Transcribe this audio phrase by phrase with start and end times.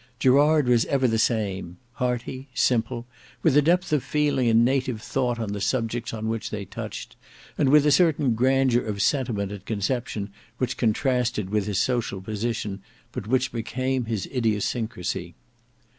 [0.17, 3.05] Gerard was ever the same; hearty, simple,
[3.43, 7.15] with a depth of feeling and native thought on the subjects on which they touched,
[7.55, 12.81] and with a certain grandeur of sentiment and conception which contrasted with his social position,
[13.11, 15.35] but which became his idiosyncracy.